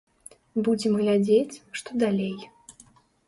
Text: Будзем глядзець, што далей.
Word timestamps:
Будзем 0.67 0.93
глядзець, 1.01 1.59
што 1.81 1.89
далей. 2.05 2.35